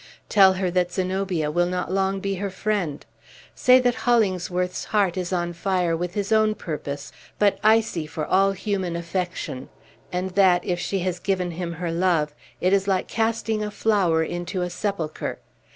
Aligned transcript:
Tell 0.29 0.53
her 0.53 0.71
that 0.71 0.91
Zenobia 0.91 1.51
will 1.51 1.67
not 1.67 1.89
be 1.89 1.93
long 1.93 2.35
her 2.41 2.49
friend. 2.49 3.05
Say 3.53 3.77
that 3.81 3.93
Hollingsworth's 3.93 4.85
heart 4.85 5.15
is 5.15 5.31
on 5.31 5.53
fire 5.53 5.95
with 5.95 6.15
his 6.15 6.31
own 6.31 6.55
purpose, 6.55 7.11
but 7.37 7.59
icy 7.63 8.07
for 8.07 8.25
all 8.25 8.53
human 8.53 8.95
affection; 8.95 9.69
and 10.11 10.31
that, 10.31 10.65
if 10.65 10.79
she 10.79 11.01
has 11.01 11.19
given 11.19 11.51
him 11.51 11.73
her 11.73 11.91
love, 11.91 12.33
it 12.59 12.73
is 12.73 12.87
like 12.87 13.07
casting 13.07 13.63
a 13.63 13.69
flower 13.69 14.23
into 14.23 14.63
a 14.63 14.71
sepulchre. 14.71 15.37